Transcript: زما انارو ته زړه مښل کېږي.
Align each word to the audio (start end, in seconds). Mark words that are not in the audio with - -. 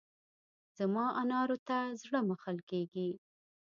زما 0.77 1.05
انارو 1.21 1.57
ته 1.67 1.77
زړه 2.01 2.19
مښل 2.29 2.57
کېږي. 2.69 3.09